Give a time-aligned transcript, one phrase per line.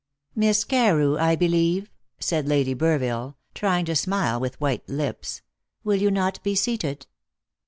[0.33, 5.43] "Miss Carew, I believe?" said Lady Burville, trying to smile with white lips.
[5.83, 7.05] "Will you not be seated?"